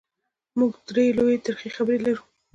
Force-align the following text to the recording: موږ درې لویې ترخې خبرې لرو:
موږ 0.57 0.73
درې 0.89 1.05
لویې 1.17 1.37
ترخې 1.45 1.69
خبرې 1.75 1.99
لرو: 2.05 2.23